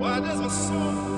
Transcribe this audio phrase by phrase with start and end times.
[0.00, 1.09] Why does my soul?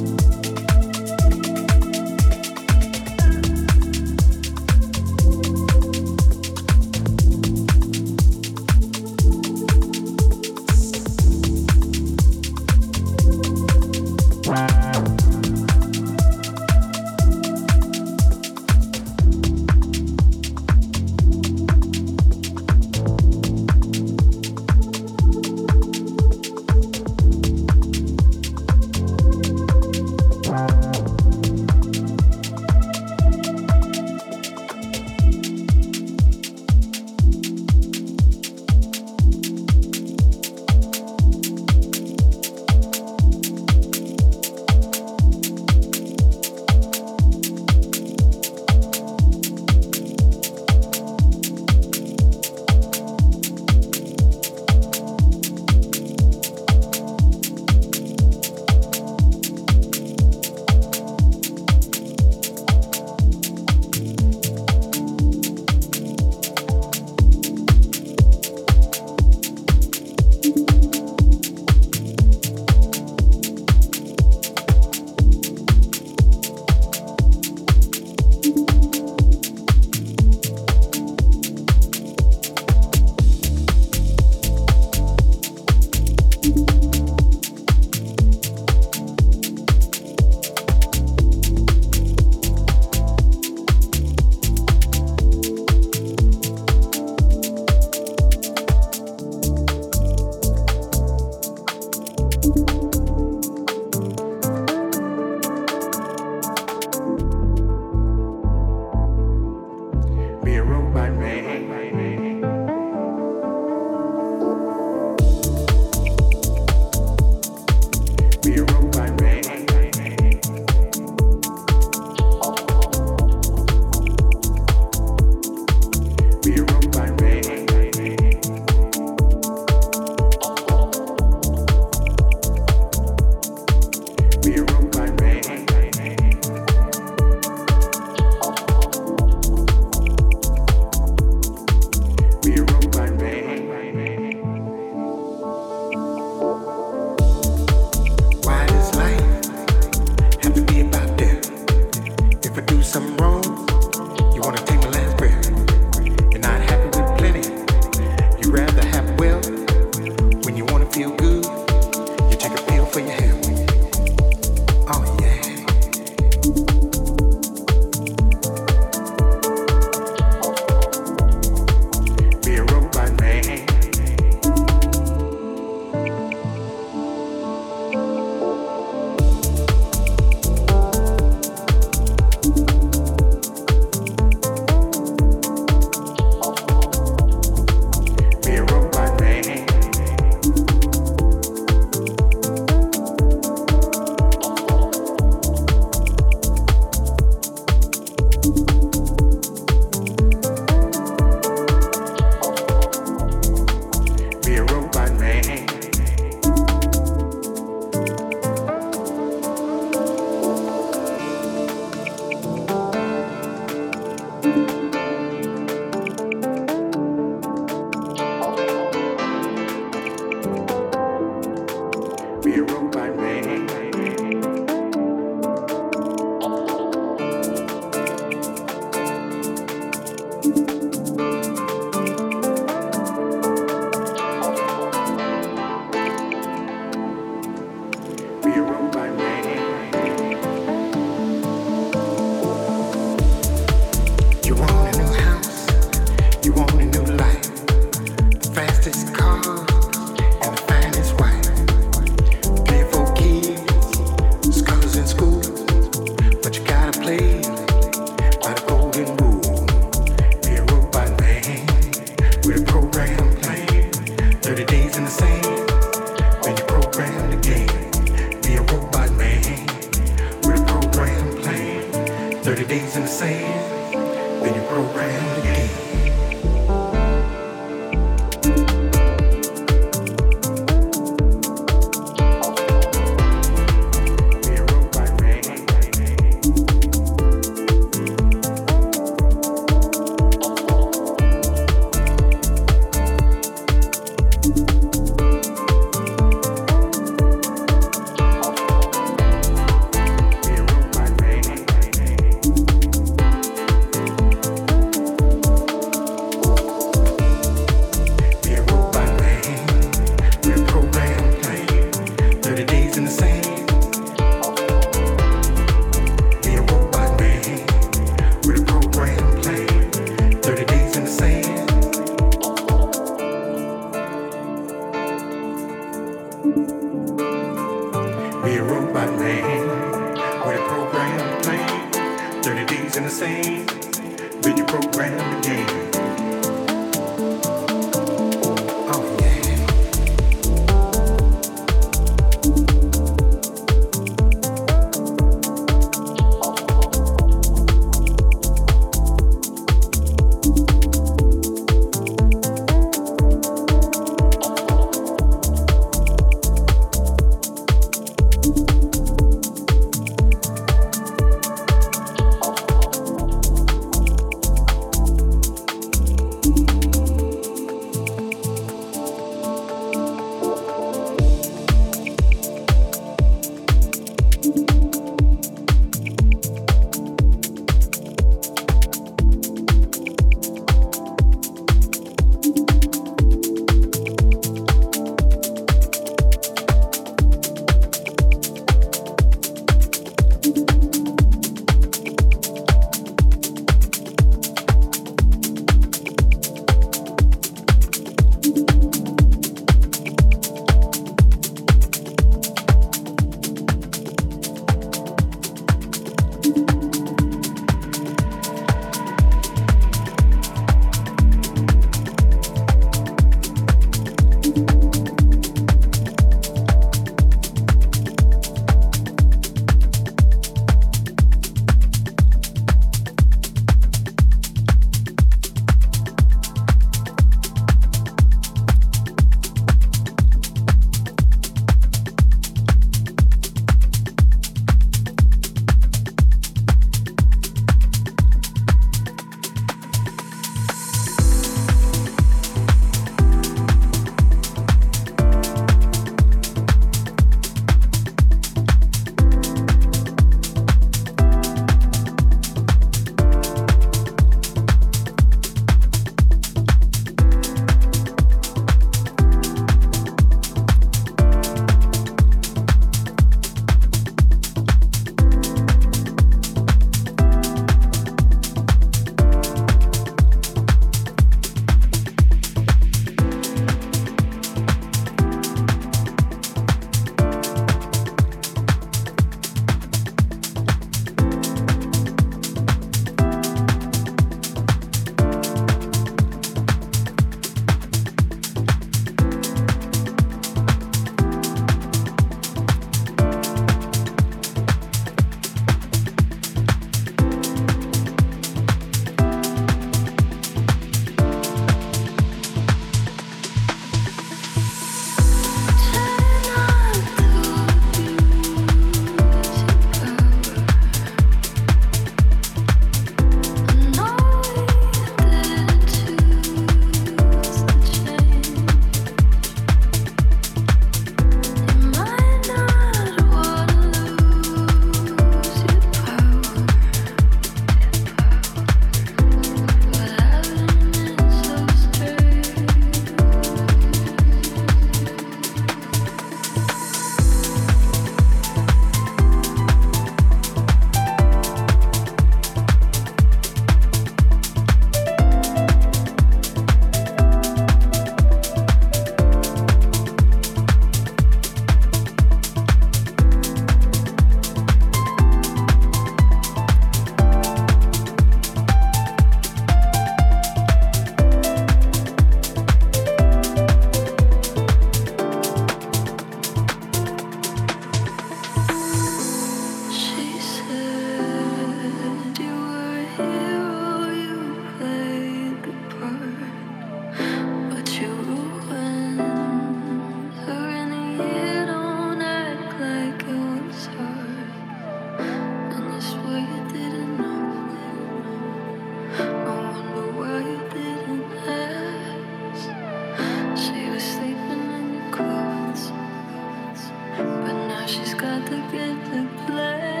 [597.91, 600.00] she's got the gift the play